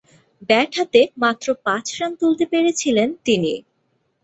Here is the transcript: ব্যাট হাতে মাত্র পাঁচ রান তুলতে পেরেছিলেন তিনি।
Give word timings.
ব্যাট 0.49 0.71
হাতে 0.77 1.01
মাত্র 1.23 1.47
পাঁচ 1.65 1.85
রান 1.97 2.11
তুলতে 2.21 2.45
পেরেছিলেন 2.51 3.09
তিনি। 3.25 3.53